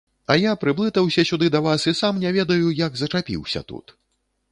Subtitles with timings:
[0.35, 3.95] А я прыблытаўся сюды да вас і сам не ведаю, як зачапіўся тут.